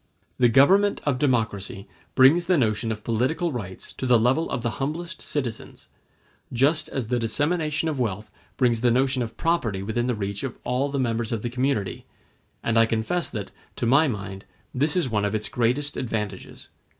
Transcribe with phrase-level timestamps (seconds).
[0.39, 4.79] ]]The government of democracy brings the notion of political rights to the level of the
[4.81, 5.89] humblest citizens,
[6.51, 10.57] just as the dissemination of wealth brings the notion of property within the reach of
[10.63, 12.07] all the members of the community;
[12.63, 14.43] and I confess that, to my mind,
[14.73, 16.69] this is one of its greatest advantages.